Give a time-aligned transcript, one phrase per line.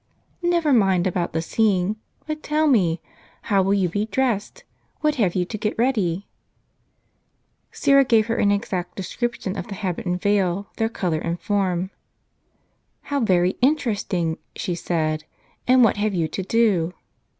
[0.41, 1.95] "Never mind about the seeing.
[2.25, 2.99] But tell me,
[3.53, 4.63] how wall you be dressed?
[5.01, 6.27] What have you to get ready?"
[7.71, 11.91] Syra gave her an exact description of the habit and veil, their color and form."
[13.13, 15.23] How very interesting!" she said."
[15.67, 16.95] And what have you to do?"